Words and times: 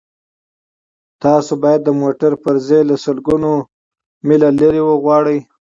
تاسو 1.23 1.51
باید 1.63 1.81
د 1.85 1.89
موټر 2.01 2.31
پرزې 2.43 2.79
له 2.89 2.95
سلګونه 3.03 3.49
میله 4.27 4.49
لرې 4.59 4.81
وغواړئ 4.85 5.39